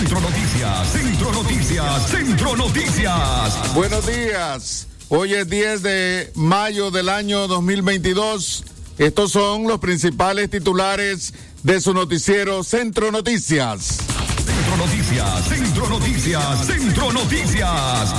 [0.00, 3.74] Centro Noticias, Centro Noticias, Centro Noticias.
[3.74, 4.86] Buenos días.
[5.10, 8.64] Hoy es 10 de mayo del año 2022.
[8.96, 13.98] Estos son los principales titulares de su noticiero Centro Noticias.
[14.46, 18.14] Centro Noticias, Centro Noticias, Centro Noticias.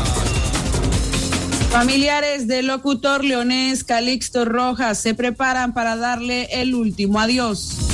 [1.72, 7.91] Familiares del locutor leonés Calixto Rojas se preparan para darle el último adiós.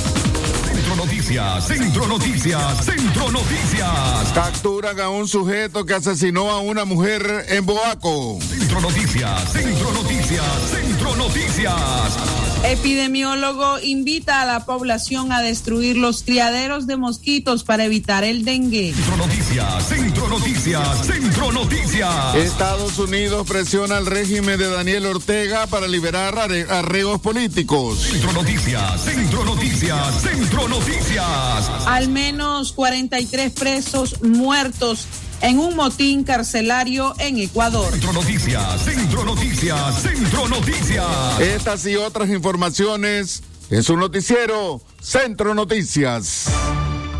[0.98, 4.32] Centro Noticias, Centro Noticias, Centro Noticias.
[4.34, 8.40] Capturan a un sujeto que asesinó a una mujer en Boaco.
[8.40, 12.47] Centro Noticias, Centro Noticias, Centro Noticias.
[12.64, 18.92] Epidemiólogo invita a la población a destruir los criaderos de mosquitos para evitar el dengue.
[18.94, 22.34] Centro Noticias, Centro Noticias, Centro Noticias.
[22.34, 28.00] Estados Unidos presiona al régimen de Daniel Ortega para liberar arregos políticos.
[28.00, 31.70] Centro Noticias, Centro Noticias, Centro Noticias.
[31.86, 35.06] Al menos 43 presos muertos
[35.40, 37.90] en un motín carcelario en Ecuador.
[37.90, 41.40] Centro Noticias, Centro Noticias, Centro Noticias.
[41.40, 46.46] Estas y otras informaciones en su noticiero Centro Noticias.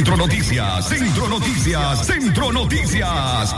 [0.00, 3.54] Centro Noticias, Centro Noticias, Centro Noticias.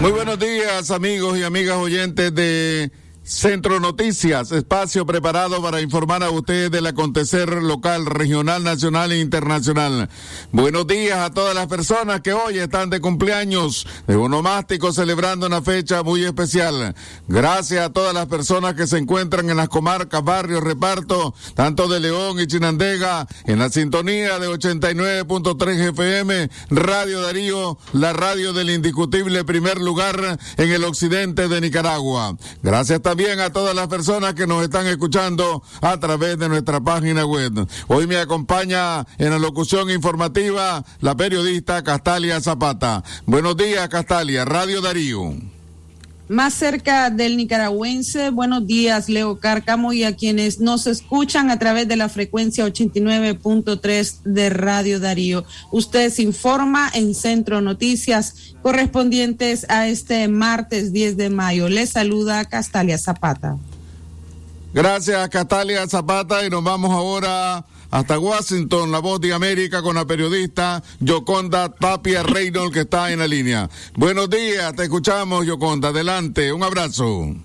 [0.00, 2.90] Muy buenos días amigos y amigas oyentes de
[3.26, 10.10] Centro Noticias, espacio preparado para informar a ustedes del acontecer local, regional, nacional e internacional.
[10.52, 15.62] Buenos días a todas las personas que hoy están de cumpleaños, de onomástico, celebrando una
[15.62, 16.94] fecha muy especial.
[17.26, 22.00] Gracias a todas las personas que se encuentran en las comarcas, barrios, reparto, tanto de
[22.00, 29.44] León y Chinandega, en la sintonía de 89.3 FM, Radio Darío, la radio del indiscutible
[29.44, 32.36] primer lugar en el occidente de Nicaragua.
[32.62, 37.24] Gracias también a todas las personas que nos están escuchando a través de nuestra página
[37.24, 37.64] web.
[37.86, 43.04] Hoy me acompaña en la locución informativa la periodista Castalia Zapata.
[43.24, 45.53] Buenos días, Castalia, Radio Darío.
[46.28, 51.86] Más cerca del nicaragüense, buenos días, Leo Cárcamo, y a quienes nos escuchan a través
[51.86, 55.44] de la frecuencia 89.3 de Radio Darío.
[55.70, 61.68] Usted se informa en Centro Noticias correspondientes a este martes 10 de mayo.
[61.68, 63.58] Le saluda Castalia Zapata.
[64.72, 70.04] Gracias, Castalia Zapata, y nos vamos ahora hasta Washington, la voz de América con la
[70.04, 73.68] periodista Yoconda Tapia Reynolds que está en la línea.
[73.94, 77.36] Buenos días, te escuchamos Yoconda, adelante, un abrazo.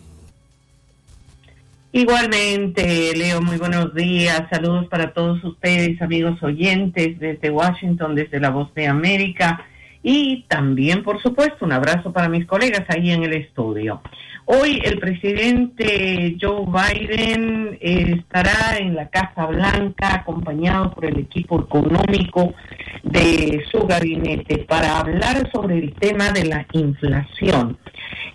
[1.92, 4.42] Igualmente, Leo, muy buenos días.
[4.50, 9.64] Saludos para todos ustedes, amigos oyentes desde Washington, desde la Voz de América.
[10.02, 14.02] Y también, por supuesto, un abrazo para mis colegas ahí en el estudio.
[14.46, 22.56] Hoy el presidente Joe Biden estará en la Casa Blanca acompañado por el equipo económico
[23.04, 27.78] de su gabinete para hablar sobre el tema de la inflación.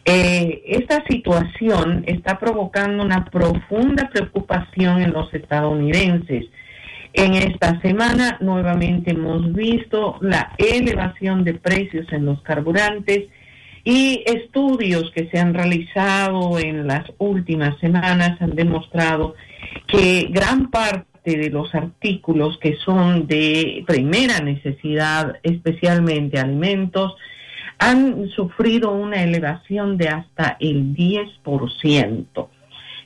[0.04, 6.46] Eh, esta situación está provocando una profunda preocupación en los estadounidenses.
[7.16, 13.28] En esta semana nuevamente hemos visto la elevación de precios en los carburantes
[13.84, 19.36] y estudios que se han realizado en las últimas semanas han demostrado
[19.86, 27.14] que gran parte de los artículos que son de primera necesidad, especialmente alimentos,
[27.78, 32.48] han sufrido una elevación de hasta el 10%.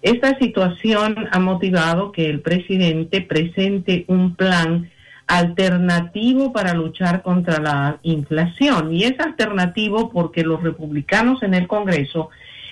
[0.03, 4.91] Esta situación ha motivado que el presidente presente un plan
[5.27, 8.95] alternativo para luchar contra la inflación.
[8.95, 12.31] Y es alternativo porque los republicanos en el Congreso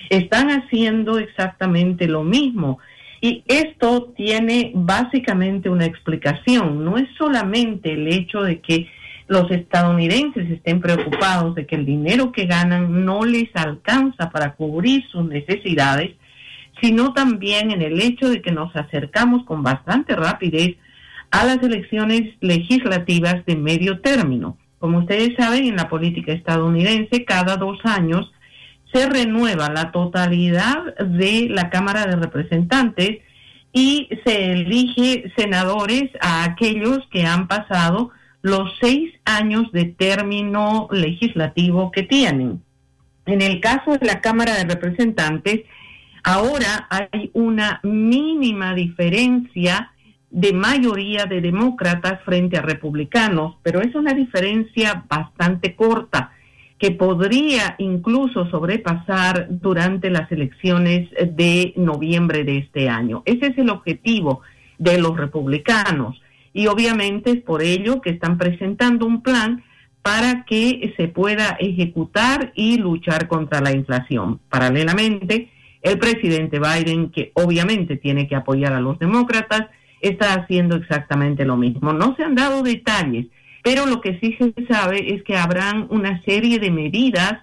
[0.09, 2.79] están haciendo exactamente lo mismo.
[3.21, 6.83] Y esto tiene básicamente una explicación.
[6.83, 8.89] No es solamente el hecho de que
[9.27, 15.03] los estadounidenses estén preocupados de que el dinero que ganan no les alcanza para cubrir
[15.09, 16.11] sus necesidades,
[16.81, 20.77] sino también en el hecho de que nos acercamos con bastante rapidez
[21.31, 24.57] a las elecciones legislativas de medio término.
[24.79, 28.31] Como ustedes saben, en la política estadounidense, cada dos años
[28.93, 33.19] se renueva la totalidad de la Cámara de Representantes
[33.73, 41.91] y se elige senadores a aquellos que han pasado los seis años de término legislativo
[41.91, 42.63] que tienen.
[43.25, 45.61] En el caso de la Cámara de Representantes,
[46.29, 49.93] Ahora hay una mínima diferencia
[50.29, 56.33] de mayoría de demócratas frente a republicanos, pero es una diferencia bastante corta
[56.79, 63.23] que podría incluso sobrepasar durante las elecciones de noviembre de este año.
[63.23, 64.41] Ese es el objetivo
[64.79, 66.21] de los republicanos
[66.51, 69.63] y obviamente es por ello que están presentando un plan
[70.01, 74.41] para que se pueda ejecutar y luchar contra la inflación.
[74.49, 75.51] Paralelamente,
[75.87, 79.67] el presidente Biden, que obviamente tiene que apoyar a los demócratas,
[80.01, 81.93] está haciendo exactamente lo mismo.
[81.93, 83.27] No se han dado detalles,
[83.63, 87.39] pero lo que sí se sabe es que habrán una serie de medidas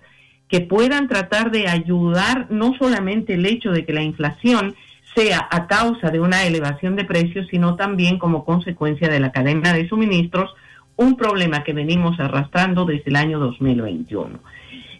[0.48, 4.74] que puedan tratar de ayudar no solamente el hecho de que la inflación
[5.14, 9.72] sea a causa de una elevación de precios, sino también como consecuencia de la cadena
[9.72, 10.54] de suministros,
[10.96, 14.38] un problema que venimos arrastrando desde el año 2021.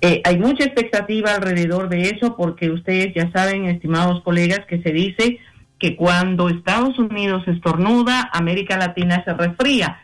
[0.06, 4.93] Eh, hay mucha expectativa alrededor de eso porque ustedes ya saben, estimados colegas, que se
[4.93, 5.39] dice
[5.79, 10.03] que cuando Estados Unidos estornuda, América Latina se resfría.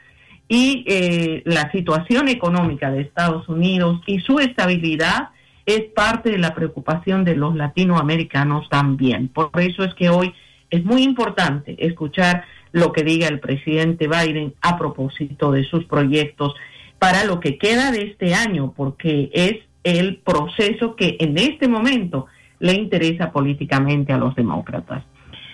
[0.49, 5.33] Y eh, la situación económica de Estados Unidos y su estabilidad
[5.67, 9.29] es parte de la preocupación de los latinoamericanos también.
[9.29, 10.33] Por eso es que hoy
[10.71, 16.55] es muy importante escuchar lo que diga el presidente Biden a propósito de sus proyectos
[16.99, 22.27] para lo que queda de este año, porque es el proceso que en este momento
[22.59, 25.03] le interesa políticamente a los demócratas.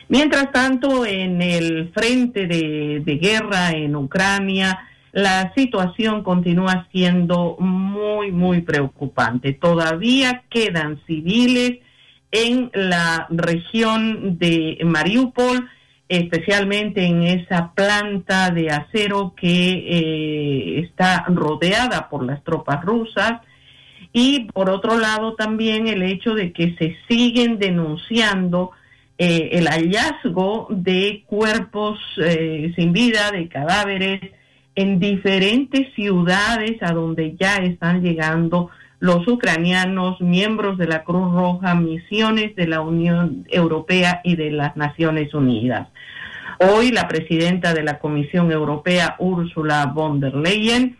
[0.08, 4.78] Mientras tanto, en el frente de, guerra en Ucrania,
[5.12, 9.52] la situación continúa siendo muy, muy preocupante.
[9.54, 11.78] Todavía quedan civiles
[12.30, 15.68] en la región de Mariupol,
[16.08, 23.40] especialmente en esa planta de acero que eh, está rodeada por las tropas rusas.
[24.18, 28.70] Y por otro lado también el hecho de que se siguen denunciando
[29.18, 34.22] eh, el hallazgo de cuerpos eh, sin vida, de cadáveres,
[34.74, 38.70] en diferentes ciudades a donde ya están llegando
[39.00, 44.78] los ucranianos, miembros de la Cruz Roja, misiones de la Unión Europea y de las
[44.78, 45.88] Naciones Unidas.
[46.58, 50.96] Hoy la presidenta de la Comisión Europea, Ursula von der Leyen,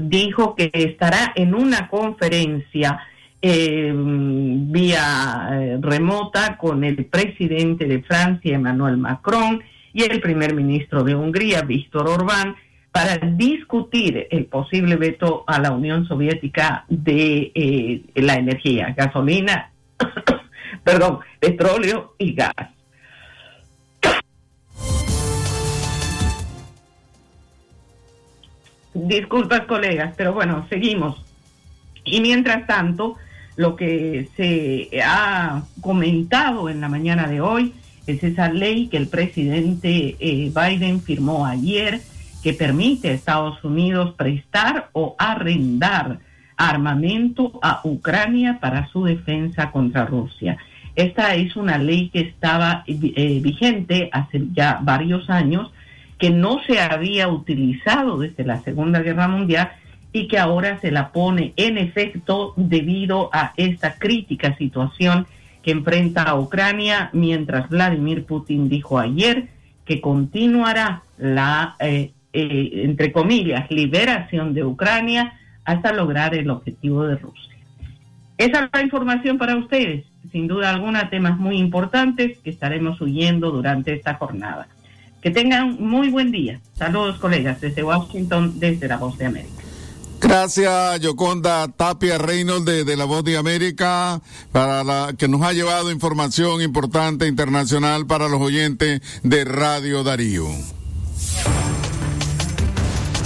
[0.00, 3.00] dijo que estará en una conferencia
[3.42, 9.62] eh, vía remota con el presidente de Francia, Emmanuel Macron,
[9.92, 12.54] y el primer ministro de Hungría, Víctor Orbán,
[12.92, 19.70] para discutir el posible veto a la Unión Soviética de eh, la energía, gasolina,
[20.84, 22.54] perdón, petróleo y gas.
[29.04, 31.22] Disculpas, colegas, pero bueno, seguimos.
[32.04, 33.16] Y mientras tanto,
[33.56, 37.74] lo que se ha comentado en la mañana de hoy
[38.06, 42.00] es esa ley que el presidente eh, Biden firmó ayer
[42.42, 46.20] que permite a Estados Unidos prestar o arrendar
[46.56, 50.56] armamento a Ucrania para su defensa contra Rusia.
[50.94, 55.70] Esta es una ley que estaba eh, vigente hace ya varios años,
[56.18, 59.72] que no se había utilizado desde la Segunda Guerra Mundial
[60.12, 65.26] y que ahora se la pone en efecto debido a esta crítica situación
[65.62, 69.48] que enfrenta a Ucrania, mientras Vladimir Putin dijo ayer
[69.84, 77.16] que continuará la, eh, eh, entre comillas, liberación de Ucrania hasta lograr el objetivo de
[77.16, 77.56] Rusia.
[78.38, 80.04] Esa es la información para ustedes.
[80.30, 84.68] Sin duda alguna, temas muy importantes que estaremos huyendo durante esta jornada.
[85.26, 86.60] Que tengan muy buen día.
[86.78, 89.64] Saludos, colegas, desde Washington, desde la Voz de América.
[90.20, 94.20] Gracias, Yoconda Tapia Reynolds de, La Voz de América,
[94.52, 100.46] para la que nos ha llevado información importante internacional para los oyentes de Radio Darío.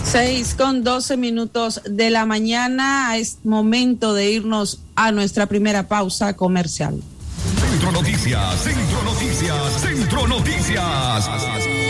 [0.02, 3.18] Seis con doce minutos de la mañana.
[3.18, 7.02] Es momento de irnos a nuestra primera pausa comercial.
[7.80, 11.89] Centro Noticias, Centro Noticias, Centro Noticias.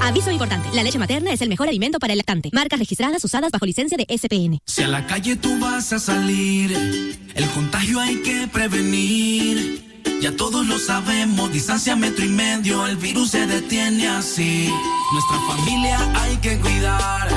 [0.00, 2.50] Aviso importante, la leche materna es el mejor alimento para el lactante.
[2.52, 4.60] Marcas registradas usadas bajo licencia de SPN.
[4.64, 10.02] Si a la calle tú vas a salir, el contagio hay que prevenir.
[10.20, 14.68] Ya todos lo sabemos, distancia metro y medio, el virus se detiene así.
[15.12, 17.28] Nuestra familia hay que cuidar,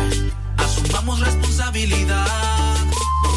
[0.58, 2.28] asumamos responsabilidad.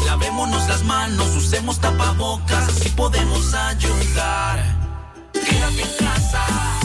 [0.05, 4.63] Lavémonos las manos, usemos tapabocas, así podemos ayudar.
[5.33, 6.84] Quédate en casa.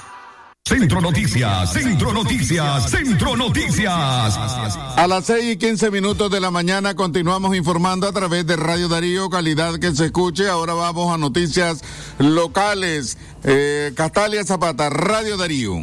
[0.71, 3.91] Centro Noticias, Centro Noticias, Centro Noticias.
[3.91, 8.87] A las 6 y 15 minutos de la mañana continuamos informando a través de Radio
[8.87, 10.47] Darío, calidad que se escuche.
[10.47, 11.83] Ahora vamos a noticias
[12.19, 13.17] locales.
[13.43, 15.73] Eh, Castalia Zapata, Radio Darío.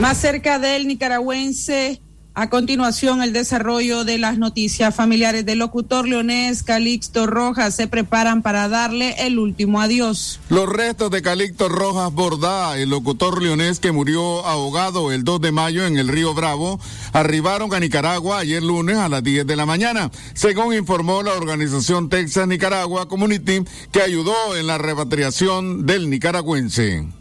[0.00, 2.02] Más cerca del nicaragüense,
[2.34, 8.42] a continuación el desarrollo de las noticias familiares del locutor leonés Calixto Rojas se preparan
[8.42, 10.40] para darle el último adiós.
[10.48, 15.52] Los restos de Calixto Rojas Bordá, el locutor leonés que murió ahogado el 2 de
[15.52, 16.80] mayo en el río Bravo,
[17.12, 22.08] arribaron a Nicaragua ayer lunes a las 10 de la mañana, según informó la organización
[22.08, 27.19] Texas Nicaragua Community que ayudó en la repatriación del nicaragüense.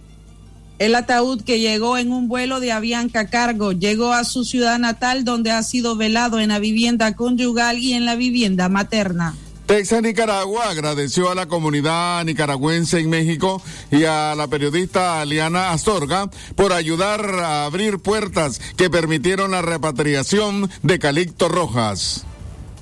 [0.80, 5.26] El ataúd que llegó en un vuelo de Avianca Cargo llegó a su ciudad natal
[5.26, 9.36] donde ha sido velado en la vivienda conyugal y en la vivienda materna.
[9.66, 16.30] Texas Nicaragua agradeció a la comunidad nicaragüense en México y a la periodista Aliana Astorga
[16.56, 22.26] por ayudar a abrir puertas que permitieron la repatriación de Calixto Rojas.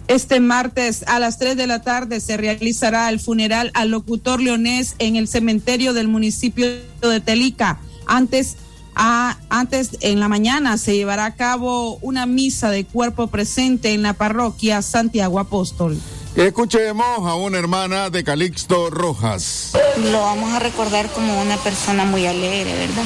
[0.08, 4.96] Este martes a las 3 de la tarde se realizará el funeral al locutor leonés
[5.00, 6.68] en el cementerio del municipio
[7.02, 7.82] de Telica.
[8.08, 8.58] Antes,
[8.96, 14.02] a, antes en la mañana se llevará a cabo una misa de cuerpo presente en
[14.02, 16.00] la parroquia Santiago Apóstol.
[16.36, 19.72] Escuchemos a una hermana de Calixto Rojas.
[20.12, 23.04] Lo vamos a recordar como una persona muy alegre, ¿verdad?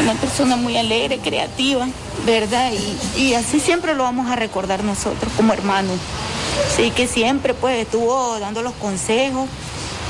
[0.00, 1.88] Una persona muy alegre, creativa,
[2.24, 2.70] ¿verdad?
[3.16, 5.98] Y, y así siempre lo vamos a recordar nosotros como hermanos.
[6.76, 9.48] Sí, que siempre pues estuvo dando los consejos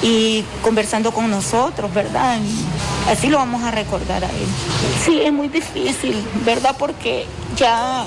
[0.03, 2.39] y conversando con nosotros, ¿verdad?
[3.09, 4.47] Así lo vamos a recordar a él.
[5.05, 6.75] Sí, es muy difícil, ¿verdad?
[6.79, 8.07] Porque ya,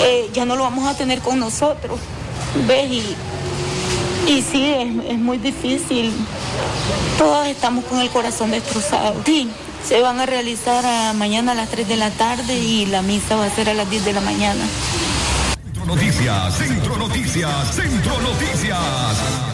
[0.00, 1.98] eh, ya no lo vamos a tener con nosotros,
[2.68, 2.90] ¿ves?
[2.90, 3.16] Y,
[4.28, 6.12] y sí, es, es, muy difícil.
[7.18, 9.16] Todos estamos con el corazón destrozado.
[9.26, 9.50] Sí,
[9.86, 13.34] se van a realizar a mañana a las 3 de la tarde y la misa
[13.34, 14.64] va a ser a las 10 de la mañana.
[15.82, 19.51] Centro Noticias, Centro Noticias, Centro Noticias.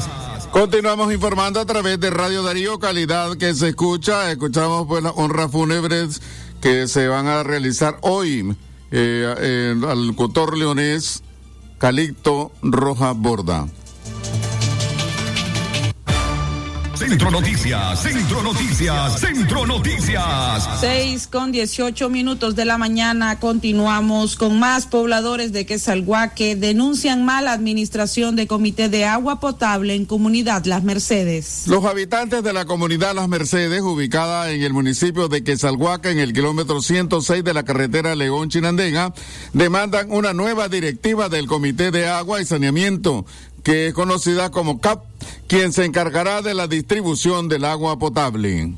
[0.53, 4.31] Continuamos informando a través de Radio Darío, calidad que se escucha.
[4.31, 6.23] Escuchamos pues las honras fúnebres
[6.61, 8.57] que se van a realizar hoy
[8.91, 11.23] eh, eh, al cotor leonés
[11.79, 13.69] Calixto Roja Borda.
[17.09, 20.69] Centro Noticias, Centro Noticias, Centro Noticias.
[20.79, 23.41] Seis con dieciocho minutos de la mañana.
[23.41, 30.05] Continuamos con más pobladores de Quesalguaque denuncian mala administración de comité de agua potable en
[30.05, 31.63] comunidad Las Mercedes.
[31.67, 36.35] Los habitantes de la comunidad Las Mercedes, ubicada en el municipio de Quesalguaca, en el
[36.35, 39.15] kilómetro 106 de la carretera León Chinandega,
[39.55, 43.25] demandan una nueva directiva del comité de agua y saneamiento
[43.69, 45.05] que es conocida como CAP,
[45.47, 48.73] quien se encargará de la distribución del agua potable.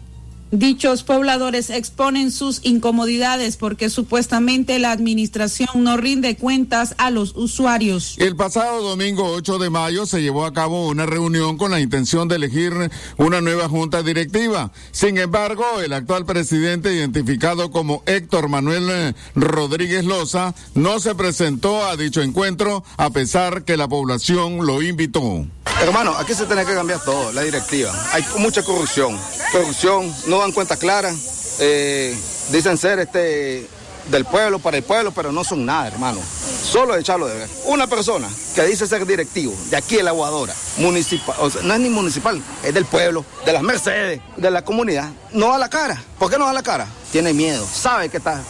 [0.52, 8.16] Dichos pobladores exponen sus incomodidades porque supuestamente la administración no rinde cuentas a los usuarios.
[8.18, 12.26] El pasado domingo 8 de mayo se llevó a cabo una reunión con la intención
[12.26, 12.72] de elegir
[13.16, 14.72] una nueva junta directiva.
[14.90, 21.96] Sin embargo, el actual presidente, identificado como Héctor Manuel Rodríguez Loza, no se presentó a
[21.96, 25.46] dicho encuentro a pesar que la población lo invitó.
[25.80, 27.92] Hermano, aquí se tiene que cambiar todo, la directiva.
[28.12, 29.18] Hay mucha corrupción.
[29.50, 31.14] Corrupción, no dan cuenta clara.
[31.60, 32.16] Eh,
[32.50, 33.68] dicen ser este
[34.10, 36.20] del pueblo para el pueblo, pero no son nada, hermano.
[36.62, 37.48] Solo echarlo de ver.
[37.66, 41.74] Una persona que dice ser directivo de aquí en la aguadora, municipal, o sea, no
[41.74, 45.70] es ni municipal, es del pueblo, de las Mercedes, de la comunidad, no da la
[45.70, 46.02] cara.
[46.18, 46.86] ¿Por qué no da la cara?
[47.12, 48.40] Tiene miedo, sabe que está,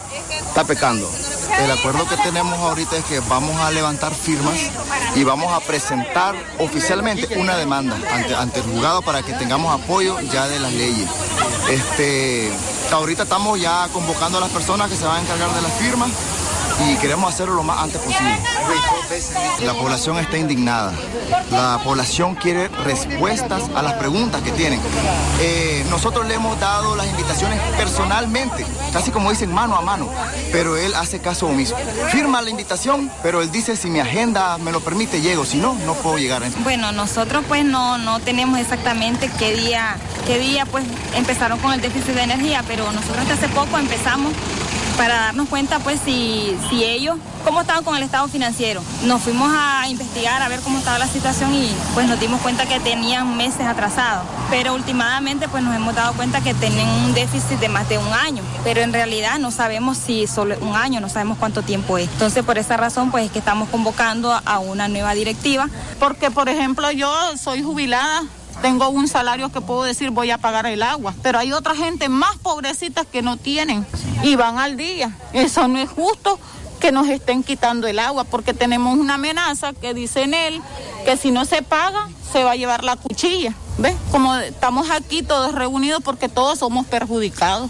[0.47, 1.09] está pecando.
[1.59, 4.69] El acuerdo que tenemos ahorita es que vamos a levantar firmas
[5.15, 10.19] y vamos a presentar oficialmente una demanda ante, ante el juzgado para que tengamos apoyo
[10.21, 11.09] ya de las leyes.
[11.69, 12.51] Este,
[12.91, 16.09] ahorita estamos ya convocando a las personas que se van a encargar de las firmas
[16.87, 18.37] y queremos hacerlo lo más antes posible.
[19.65, 20.93] La población está indignada.
[21.51, 24.79] La población quiere respuestas a las preguntas que tienen.
[25.41, 30.07] Eh, nosotros le hemos dado las invitaciones personalmente, casi como dicen mano a mano,
[30.53, 31.75] pero él hace caso omiso.
[32.09, 35.73] Firma la invitación, pero él dice si mi agenda me lo permite llego, si no,
[35.85, 36.43] no puedo llegar.
[36.63, 41.81] Bueno, nosotros pues no, no tenemos exactamente qué día, qué día pues empezaron con el
[41.81, 44.31] déficit de energía, pero nosotros hasta hace poco empezamos
[45.01, 48.83] para darnos cuenta pues si, si ellos, cómo estaban con el estado financiero.
[49.05, 52.67] Nos fuimos a investigar a ver cómo estaba la situación y pues nos dimos cuenta
[52.67, 54.27] que tenían meses atrasados.
[54.51, 58.13] Pero últimamente pues nos hemos dado cuenta que tienen un déficit de más de un
[58.13, 58.43] año.
[58.63, 62.07] Pero en realidad no sabemos si solo un año, no sabemos cuánto tiempo es.
[62.07, 65.67] Entonces por esa razón pues es que estamos convocando a una nueva directiva.
[65.99, 68.21] Porque por ejemplo yo soy jubilada
[68.61, 72.09] tengo un salario que puedo decir voy a pagar el agua, pero hay otra gente
[72.09, 73.85] más pobrecita que no tienen
[74.23, 75.15] y van al día.
[75.33, 76.39] Eso no es justo
[76.79, 80.61] que nos estén quitando el agua porque tenemos una amenaza que dice en él
[81.05, 83.53] que si no se paga se va a llevar la cuchilla.
[83.77, 83.95] ¿Ves?
[84.11, 87.69] Como estamos aquí todos reunidos porque todos somos perjudicados.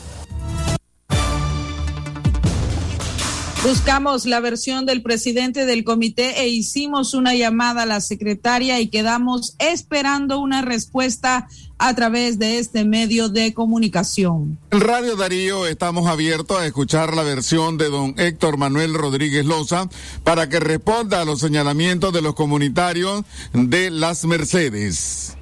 [3.63, 8.88] Buscamos la versión del presidente del comité e hicimos una llamada a la secretaria y
[8.88, 11.47] quedamos esperando una respuesta
[11.78, 14.58] a través de este medio de comunicación.
[14.71, 19.88] En Radio Darío estamos abiertos a escuchar la versión de don Héctor Manuel Rodríguez Loza
[20.24, 25.38] para que responda a los señalamientos de los comunitarios de las Mercedes.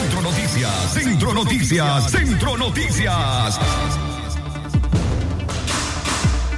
[0.00, 3.60] Centro Noticias, Centro Noticias, Centro Noticias.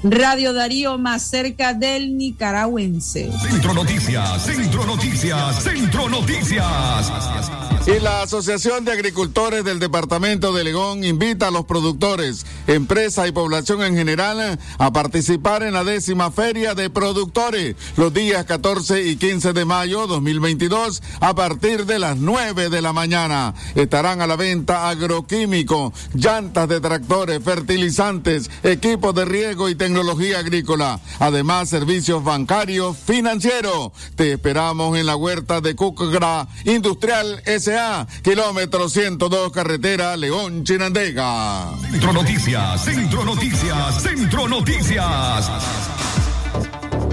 [0.07, 3.31] Radio Darío más cerca del nicaragüense.
[3.41, 7.11] Centro Noticias, Centro Noticias, Centro Noticias.
[7.87, 13.33] Y la Asociación de Agricultores del Departamento de Legón invita a los productores, empresas y
[13.33, 19.17] población en general a participar en la décima Feria de Productores los días 14 y
[19.17, 23.53] 15 de mayo 2022 a partir de las 9 de la mañana.
[23.75, 31.01] Estarán a la venta agroquímico, llantas de tractores, fertilizantes, equipos de riego y tecnología agrícola.
[31.19, 33.93] Además, servicios bancarios, financieros.
[34.17, 37.74] Te esperamos en la huerta de Cucra Industrial S
[38.23, 41.71] kilómetro 102, carretera León Chinandega.
[41.91, 45.51] Centro Noticias, Centro Noticias, Centro Noticias.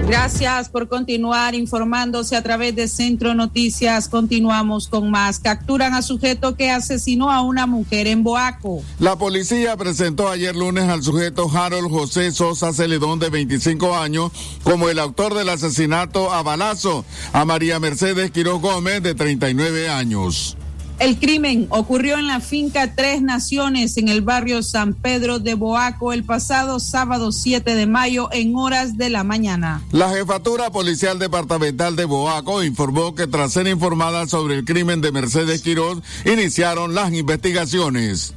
[0.08, 4.10] Gracias por continuar informándose a través de Centro Noticias.
[4.10, 5.40] Continuamos con más.
[5.40, 8.84] Capturan a sujeto que asesinó a una mujer en Boaco.
[9.00, 14.32] La policía presentó ayer lunes al sujeto Harold José Sosa Celedón de 25 años
[14.64, 20.58] como el autor del asesinato a balazo a María Mercedes Quiroz Gómez de 39 años.
[21.02, 26.14] El crimen ocurrió en la finca Tres Naciones en el barrio San Pedro de Boaco
[26.14, 29.82] el pasado sábado 7 de mayo en horas de la mañana.
[29.92, 35.12] La jefatura policial departamental de Boaco informó que tras ser informada sobre el crimen de
[35.12, 38.36] Mercedes Quiroz, iniciaron las investigaciones.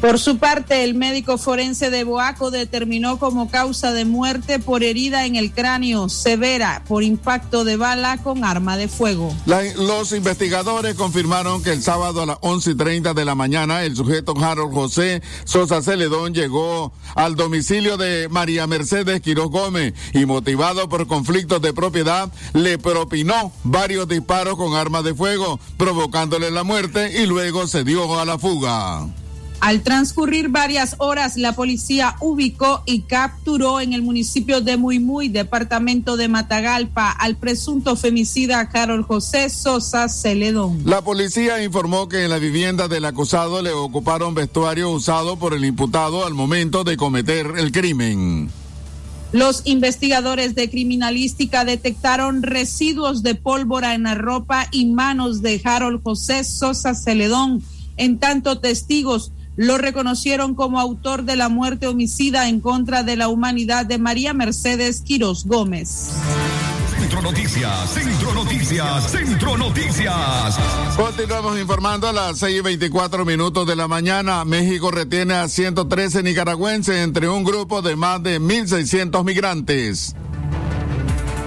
[0.00, 5.26] Por su parte, el médico forense de Boaco determinó como causa de muerte por herida
[5.26, 9.34] en el cráneo severa por impacto de bala con arma de fuego.
[9.76, 13.96] los investigadores confirmaron que el sábado a las 11 y 30 de la mañana el
[13.96, 20.88] sujeto Harold José Sosa Celedón llegó al domicilio de María Mercedes Quiroz Gómez y motivado
[20.88, 27.20] por conflictos de propiedad le propinó varios disparos con arma de fuego, provocándole la muerte
[27.20, 29.08] y luego se dio a la fuga.
[29.60, 36.16] Al transcurrir varias horas, la policía ubicó y capturó en el municipio de Muy departamento
[36.16, 40.82] de Matagalpa, al presunto femicida Carol José Sosa Celedón.
[40.84, 45.64] La policía informó que en la vivienda del acusado le ocuparon vestuario usado por el
[45.64, 48.50] imputado al momento de cometer el crimen.
[49.32, 56.02] Los investigadores de criminalística detectaron residuos de pólvora en la ropa y manos de Harold
[56.02, 57.62] José Sosa Celedón.
[57.98, 63.26] En tanto, testigos lo reconocieron como autor de la muerte homicida en contra de la
[63.28, 66.12] humanidad de María Mercedes Quiroz Gómez.
[66.96, 70.56] Centro Noticias, Centro Noticias, Centro Noticias.
[70.96, 74.44] Continuamos informando a las 6 y 24 minutos de la mañana.
[74.44, 80.14] México retiene a 113 nicaragüenses entre un grupo de más de 1.600 migrantes.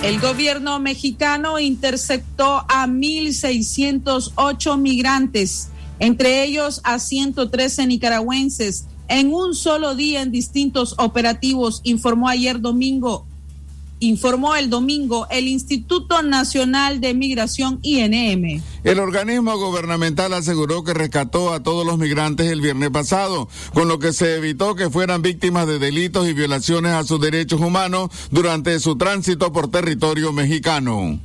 [0.03, 5.71] El gobierno mexicano interceptó a 1.608 migrantes
[6.01, 13.27] entre ellos a 113 nicaragüenses en un solo día en distintos operativos, informó ayer domingo,
[13.99, 18.63] informó el domingo el Instituto Nacional de Migración INM.
[18.83, 23.99] El organismo gubernamental aseguró que rescató a todos los migrantes el viernes pasado, con lo
[23.99, 28.79] que se evitó que fueran víctimas de delitos y violaciones a sus derechos humanos durante
[28.79, 31.19] su tránsito por territorio mexicano.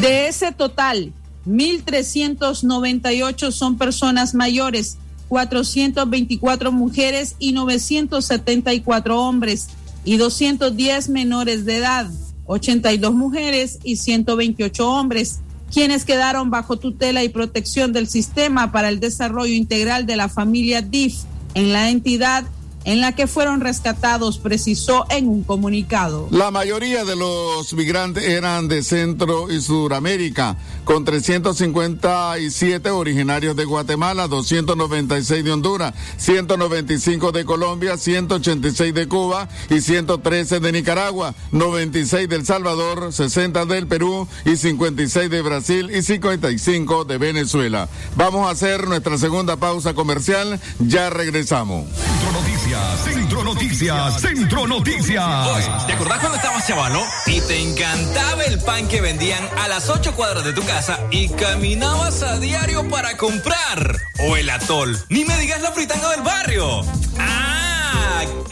[0.00, 1.12] De ese total,
[1.46, 4.98] 1.398 son personas mayores,
[5.28, 9.68] 424 mujeres y 974 hombres
[10.04, 12.10] y 210 menores de edad,
[12.46, 15.40] 82 mujeres y 128 hombres,
[15.72, 20.80] quienes quedaron bajo tutela y protección del Sistema para el Desarrollo Integral de la Familia
[20.80, 21.14] DIF
[21.54, 22.44] en la entidad
[22.88, 26.26] en la que fueron rescatados, precisó en un comunicado.
[26.30, 34.26] La mayoría de los migrantes eran de Centro y Sudamérica, con 357 originarios de Guatemala,
[34.26, 42.46] 296 de Honduras, 195 de Colombia, 186 de Cuba y 113 de Nicaragua, 96 del
[42.46, 47.86] Salvador, 60 del Perú y 56 de Brasil y 55 de Venezuela.
[48.16, 51.86] Vamos a hacer nuestra segunda pausa comercial, ya regresamos.
[51.90, 55.86] Centro Noticias, Centro Noticias, Centro Noticias.
[55.86, 60.14] ¿Te acordás cuando estabas chavalo y te encantaba el pan que vendían a las 8
[60.14, 60.98] cuadras de tu casa?
[61.10, 63.96] y caminabas a diario para comprar.
[64.20, 64.98] O el atol.
[65.08, 66.82] Ni me digas la fritanga del barrio.
[67.18, 67.47] ¡Ah!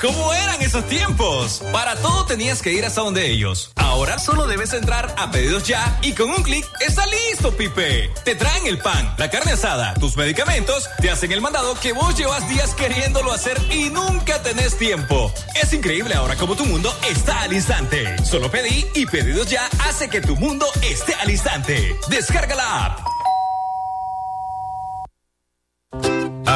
[0.01, 1.63] ¿Cómo eran esos tiempos?
[1.73, 3.73] Para todo tenías que ir hasta donde ellos.
[3.77, 8.11] Ahora solo debes entrar a pedidos ya y con un clic está listo, Pipe.
[8.25, 12.17] Te traen el pan, la carne asada, tus medicamentos, te hacen el mandado que vos
[12.17, 15.33] llevas días queriéndolo hacer y nunca tenés tiempo.
[15.61, 18.23] Es increíble ahora como tu mundo está al instante.
[18.25, 21.99] Solo pedí y pedidos ya hace que tu mundo esté al instante.
[22.09, 23.16] Descarga la app.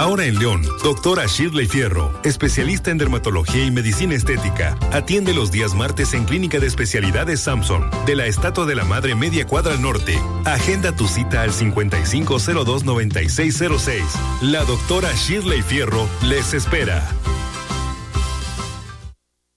[0.00, 5.74] Ahora en León, doctora Shirley Fierro, especialista en dermatología y medicina estética, atiende los días
[5.74, 10.18] martes en Clínica de Especialidades Samson, de la Estatua de la Madre Media Cuadra Norte.
[10.46, 14.00] Agenda tu cita al 5502-9606.
[14.40, 17.06] La doctora Shirley Fierro les espera.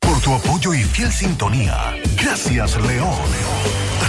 [0.01, 1.95] Por tu apoyo y fiel sintonía.
[2.21, 3.15] Gracias, León.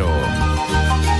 [0.00, 1.19] doble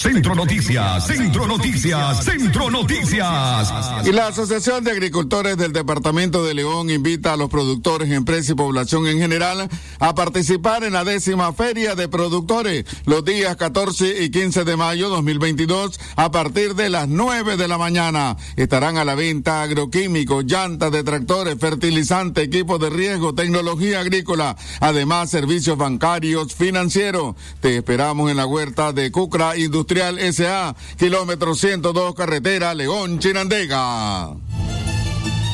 [0.00, 3.72] Centro Noticias, Centro Noticias, Centro Noticias.
[4.04, 8.54] Y la Asociación de Agricultores del Departamento de León invita a los productores, empresas y
[8.54, 14.30] población en general a participar en la décima Feria de Productores los días 14 y
[14.30, 18.36] 15 de mayo 2022 a partir de las 9 de la mañana.
[18.54, 25.28] Estarán a la venta agroquímicos, llantas de tractores, fertilizantes, equipos de riesgo, tecnología agrícola, además
[25.28, 27.34] servicios bancarios, financieros.
[27.60, 34.36] Te esperamos en la huerta de Cucra Industrial Industrial S.A., kilómetro 102, carretera León, Chinandega.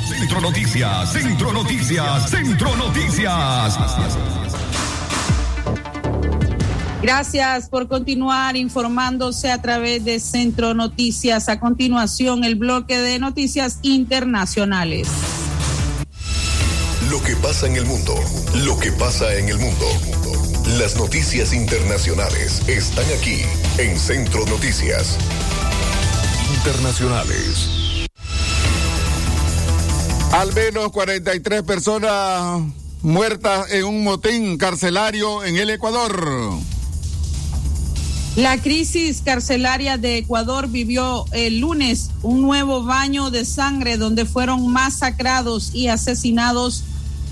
[0.08, 3.78] Centro Noticias, Centro Noticias, Centro Noticias.
[7.00, 11.48] Gracias por continuar informándose a través de Centro Noticias.
[11.48, 15.06] A continuación, el bloque de noticias internacionales.
[17.14, 18.12] Lo que pasa en el mundo,
[18.64, 19.86] lo que pasa en el mundo.
[20.80, 23.42] Las noticias internacionales están aquí
[23.78, 25.16] en Centro Noticias.
[26.56, 27.68] Internacionales.
[30.32, 32.62] Al menos 43 personas
[33.02, 36.20] muertas en un motín carcelario en el Ecuador.
[38.34, 44.66] La crisis carcelaria de Ecuador vivió el lunes un nuevo baño de sangre donde fueron
[44.72, 46.82] masacrados y asesinados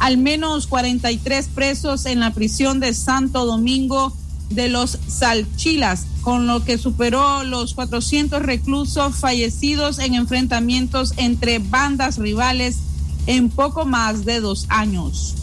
[0.03, 4.13] al menos 43 presos en la prisión de Santo Domingo
[4.51, 12.19] de los Salchilas, con lo que superó los 400 reclusos fallecidos en enfrentamientos entre bandas
[12.19, 12.79] rivales
[13.29, 15.37] en poco más de dos años.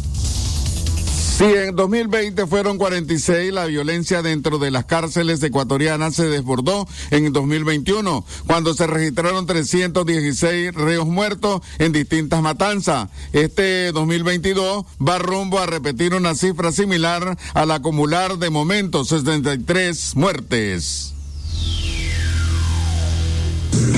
[1.39, 7.31] Sí, en 2020 fueron 46, la violencia dentro de las cárceles ecuatorianas se desbordó en
[7.31, 13.07] 2021, cuando se registraron 316 reos muertos en distintas matanzas.
[13.31, 21.13] Este 2022 va rumbo a repetir una cifra similar al acumular de momentos, 63 muertes.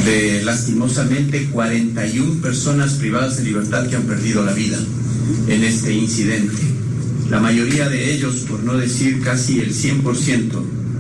[0.06, 4.78] De lastimosamente 41 personas privadas de libertad que han perdido la vida
[5.48, 6.81] en este incidente
[7.32, 10.52] la mayoría de ellos, por no decir casi el 100%,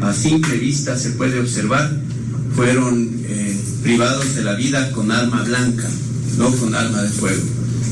[0.01, 1.91] a simple vista se puede observar,
[2.55, 5.89] fueron eh, privados de la vida con arma blanca,
[6.37, 7.41] no con arma de fuego.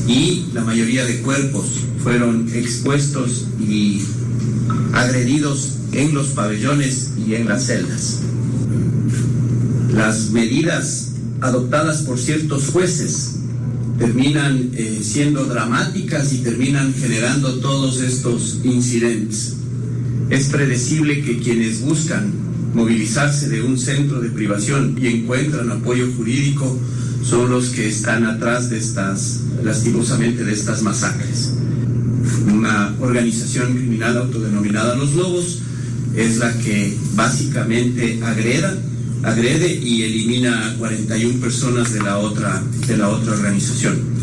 [0.08, 1.66] Y la mayoría de cuerpos
[2.02, 4.06] fueron expuestos y
[4.94, 8.20] agredidos en los pabellones y en las celdas.
[9.92, 11.10] Las medidas
[11.42, 13.39] adoptadas por ciertos jueces
[14.00, 19.56] terminan eh, siendo dramáticas y terminan generando todos estos incidentes.
[20.30, 22.32] Es predecible que quienes buscan
[22.74, 26.78] movilizarse de un centro de privación y encuentran apoyo jurídico
[27.22, 31.52] son los que están atrás de estas, lastimosamente, de estas masacres.
[32.50, 35.58] Una organización criminal autodenominada Los Lobos
[36.16, 38.78] es la que básicamente agreda
[39.22, 44.20] agrede y elimina a 41 personas de la otra, de la otra organización.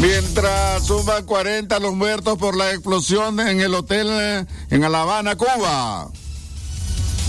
[0.00, 5.36] Mientras suman 40 los muertos por la explosión en el hotel eh, en La Habana,
[5.36, 6.10] Cuba.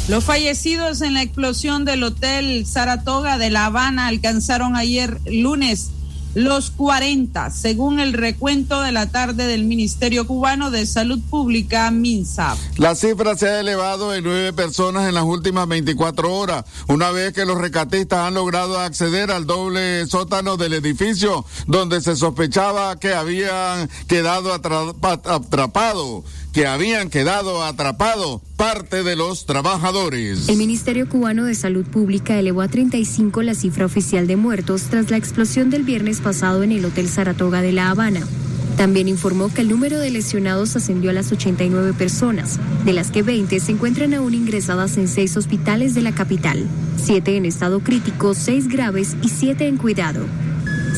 [0.08, 5.92] Los fallecidos en la explosión del hotel Saratoga de La Habana alcanzaron ayer lunes
[6.36, 12.56] los 40, según el recuento de la tarde del Ministerio Cubano de Salud Pública, MINSA.
[12.78, 17.34] La cifra se ha elevado en nueve personas en las últimas 24 horas, una vez
[17.34, 23.14] que los recatistas han logrado acceder al doble sótano del edificio, donde se sospechaba que
[23.14, 30.48] habían quedado atrapados que habían quedado atrapados parte de los trabajadores.
[30.48, 35.10] El Ministerio Cubano de Salud Pública elevó a 35 la cifra oficial de muertos tras
[35.10, 38.22] la explosión del viernes pasado en el Hotel Saratoga de La Habana.
[38.78, 43.24] También informó que el número de lesionados ascendió a las 89 personas, de las que
[43.24, 46.68] 20 se encuentran aún ingresadas en seis hospitales de la capital,
[47.04, 50.26] siete en estado crítico, seis graves y siete en cuidado.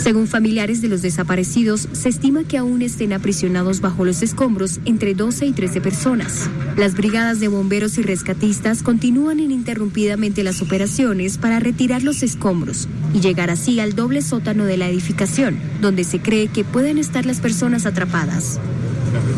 [0.05, 5.15] Según familiares de los desaparecidos, se estima que aún estén aprisionados bajo los escombros entre
[5.15, 6.47] 12 y 13 personas.
[6.77, 13.19] Las brigadas de bomberos y rescatistas continúan ininterrumpidamente las operaciones para retirar los escombros y
[13.19, 17.39] llegar así al doble sótano de la edificación, donde se cree que pueden estar las
[17.39, 18.59] personas atrapadas.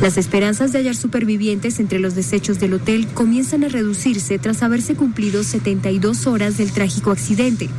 [0.01, 4.95] Las esperanzas de hallar supervivientes entre los desechos del hotel comienzan a reducirse tras haberse
[4.95, 7.69] cumplido 72 horas del trágico accidente.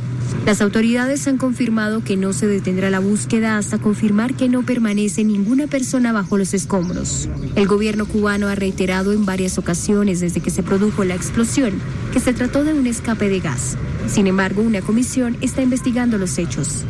[0.45, 5.23] Las autoridades han confirmado que no se detendrá la búsqueda hasta confirmar que no permanece
[5.23, 7.29] ninguna persona bajo los escombros.
[7.55, 11.79] El gobierno cubano ha reiterado en varias ocasiones desde que se produjo la explosión
[12.13, 13.77] que se trató de un escape de gas.
[14.07, 16.83] Sin embargo, una comisión está investigando los hechos.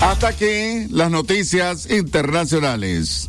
[0.00, 3.28] Hasta aquí las noticias internacionales.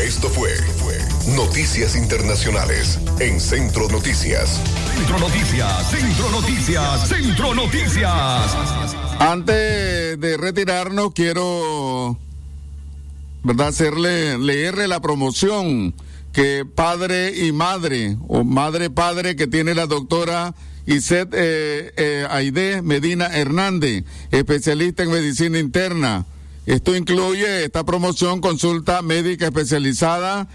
[0.00, 0.98] Esto fue, fue
[1.34, 4.60] Noticias Internacionales en Centro Noticias.
[4.96, 8.96] Centro Noticias, Centro Noticias, Centro Noticias.
[9.18, 12.16] Antes de retirarnos, quiero
[13.42, 13.68] ¿verdad?
[13.68, 15.94] hacerle leerle la promoción
[16.32, 20.54] que padre y madre, o madre padre que tiene la doctora
[20.86, 26.24] Iset eh, eh, Aide Medina Hernández, especialista en medicina interna
[26.66, 30.48] esto incluye esta promoción, consulta médica especializada,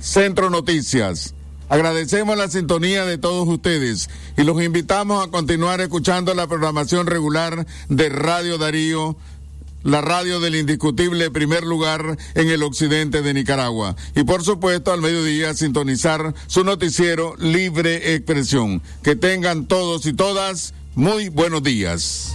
[0.00, 1.34] Centro Noticias.
[1.70, 7.64] Agradecemos la sintonía de todos ustedes y los invitamos a continuar escuchando la programación regular
[7.88, 9.16] de Radio Darío,
[9.84, 13.94] la radio del indiscutible primer lugar en el occidente de Nicaragua.
[14.16, 18.82] Y por supuesto al mediodía sintonizar su noticiero Libre Expresión.
[19.04, 22.34] Que tengan todos y todas muy buenos días.